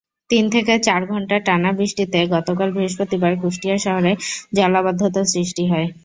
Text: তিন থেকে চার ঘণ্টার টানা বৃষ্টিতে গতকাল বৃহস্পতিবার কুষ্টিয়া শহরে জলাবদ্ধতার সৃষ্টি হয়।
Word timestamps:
তিন 0.29 0.43
থেকে 0.53 0.73
চার 0.87 1.01
ঘণ্টার 1.07 1.39
টানা 1.47 1.69
বৃষ্টিতে 1.77 2.19
গতকাল 2.35 2.69
বৃহস্পতিবার 2.75 3.33
কুষ্টিয়া 3.41 3.77
শহরে 3.85 4.11
জলাবদ্ধতার 4.57 5.25
সৃষ্টি 5.33 5.63
হয়। 5.71 5.87